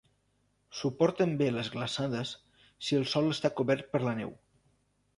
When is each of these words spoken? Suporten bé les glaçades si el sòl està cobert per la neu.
Suporten 0.79 1.35
bé 1.43 1.51
les 1.59 1.69
glaçades 1.77 2.33
si 2.89 3.01
el 3.03 3.09
sòl 3.15 3.33
està 3.37 3.55
cobert 3.63 3.91
per 3.97 4.07
la 4.09 4.19
neu. 4.25 4.39